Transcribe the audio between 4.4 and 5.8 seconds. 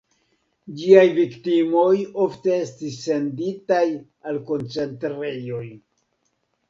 koncentrejoj.